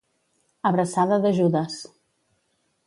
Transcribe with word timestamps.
Abraçada 0.69 1.21
de 1.27 1.31
Judes. 1.39 1.77